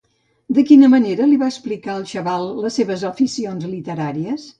De 0.57 0.61
quina 0.69 0.87
manera 0.93 1.27
li 1.31 1.35
va 1.41 1.49
explicar 1.53 1.97
el 2.01 2.07
xaval 2.13 2.47
les 2.63 2.79
seves 2.81 3.05
aficions 3.11 3.69
literàries? 3.75 4.49